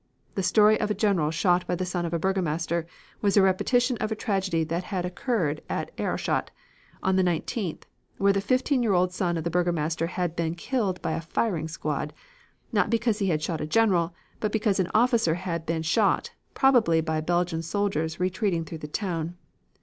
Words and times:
The 0.33 0.41
story 0.41 0.79
of 0.79 0.89
a 0.89 0.95
general 0.95 1.29
shot 1.29 1.67
by 1.67 1.75
the 1.75 1.85
son 1.85 2.07
of 2.07 2.11
a 2.13 2.17
burgomaster 2.17 2.87
was 3.21 3.37
a 3.37 3.43
repetition 3.43 3.97
of 3.99 4.11
a 4.11 4.15
tragedy 4.15 4.63
that 4.63 4.85
had 4.85 5.05
occurred 5.05 5.61
at 5.69 5.95
Aerschot, 5.95 6.49
on 7.03 7.17
the 7.17 7.23
19th, 7.23 7.83
where 8.17 8.33
the 8.33 8.41
fifteen 8.41 8.81
year 8.81 8.93
old 8.93 9.13
son 9.13 9.37
of 9.37 9.43
the 9.43 9.51
burgomaster 9.51 10.07
had 10.07 10.35
been 10.35 10.55
killed 10.55 10.99
by 11.03 11.11
a 11.11 11.21
firing 11.21 11.67
squad, 11.67 12.13
not 12.71 12.89
because 12.89 13.19
he 13.19 13.27
had 13.27 13.43
shot 13.43 13.61
a 13.61 13.67
general, 13.67 14.11
but 14.39 14.51
because 14.51 14.79
an 14.79 14.89
officer 14.95 15.35
had 15.35 15.67
been 15.67 15.83
shot, 15.83 16.31
probably 16.55 16.99
by 16.99 17.21
Belgian 17.21 17.61
soldiers 17.61 18.19
retreating 18.19 18.65
through 18.65 18.79
the 18.79 18.87
town. 18.87 19.35